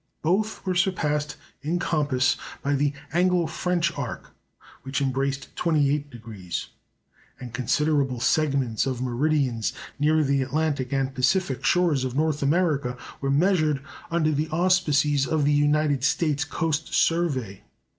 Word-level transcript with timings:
Both 0.23 0.65
were 0.65 0.73
surpassed 0.73 1.37
in 1.61 1.77
compass 1.77 2.35
by 2.63 2.73
the 2.73 2.91
Anglo 3.13 3.45
French 3.45 3.95
arc, 3.95 4.31
which 4.81 4.99
embraced 4.99 5.55
28°; 5.55 6.67
and 7.39 7.53
considerable 7.53 8.19
segments 8.19 8.87
of 8.87 8.99
meridians 8.99 9.73
near 9.99 10.23
the 10.23 10.41
Atlantic 10.41 10.91
and 10.91 11.13
Pacific 11.13 11.63
shores 11.63 12.03
of 12.03 12.15
North 12.15 12.41
America 12.41 12.97
were 13.21 13.29
measured 13.29 13.83
under 14.09 14.31
the 14.31 14.49
auspices 14.49 15.27
of 15.27 15.45
the 15.45 15.53
United 15.53 16.03
States 16.03 16.45
Coast 16.45 16.95
Survey. 16.95 17.61